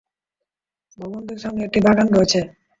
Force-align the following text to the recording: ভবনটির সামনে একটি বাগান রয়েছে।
ভবনটির 0.99 1.39
সামনে 1.43 1.61
একটি 1.63 1.79
বাগান 1.85 2.07
রয়েছে। 2.09 2.39